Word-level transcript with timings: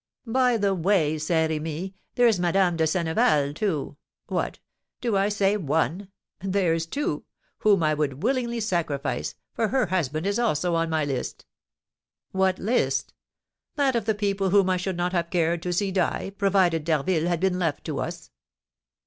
"By 0.25 0.57
the 0.57 0.73
way, 0.73 1.19
Saint 1.19 1.51
Remy, 1.51 1.93
there's 2.15 2.39
Madame 2.39 2.75
de 2.75 2.85
Senneval, 2.87 3.53
too, 3.53 3.97
what, 4.29 4.57
do 4.99 5.15
I 5.15 5.29
say 5.29 5.57
one? 5.57 6.07
There's 6.39 6.87
two 6.87 7.25
whom 7.59 7.83
I 7.83 7.93
would 7.93 8.23
willingly 8.23 8.61
sacrifice, 8.61 9.35
for 9.53 9.67
her 9.67 9.85
husband 9.85 10.25
is 10.25 10.39
also 10.39 10.73
on 10.73 10.89
my 10.89 11.05
list." 11.05 11.45
"What 12.31 12.57
list?" 12.57 13.13
"That 13.75 13.95
of 13.95 14.05
the 14.05 14.15
people 14.15 14.49
whom 14.49 14.71
I 14.71 14.77
should 14.77 14.97
not 14.97 15.11
have 15.11 15.29
cared 15.29 15.61
to 15.61 15.71
see 15.71 15.91
die, 15.91 16.31
provided 16.35 16.83
D'Harville 16.83 17.27
had 17.27 17.39
been 17.39 17.59
left 17.59 17.83
to 17.85 17.99
us." 17.99 18.31